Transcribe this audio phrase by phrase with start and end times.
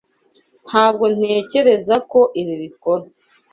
[0.67, 3.03] Ntabwo ntekereza ko ibi bikora.